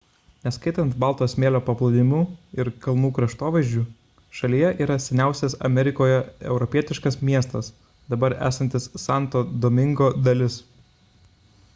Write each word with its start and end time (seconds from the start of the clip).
neskaitant 0.45 0.93
balto 1.01 1.25
smėlio 1.31 1.59
paplūdimių 1.65 2.21
ir 2.63 2.71
kalnų 2.85 3.11
kraštovaizdžių 3.17 3.83
šalyje 4.39 4.71
yra 4.85 4.97
seniausias 5.05 5.57
amerikoje 5.69 6.17
europietiškas 6.53 7.19
miestas 7.31 7.71
dabar 8.15 8.37
esantis 8.51 8.89
santo 9.05 9.45
domingo 9.67 10.09
dalis 10.31 10.57